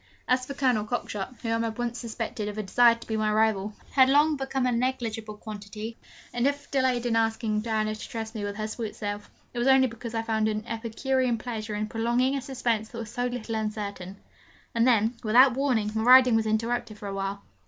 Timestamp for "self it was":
8.95-9.67